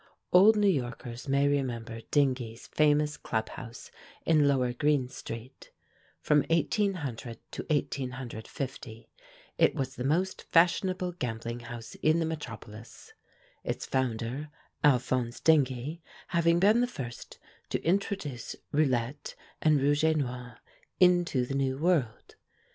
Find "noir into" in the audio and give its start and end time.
20.17-21.45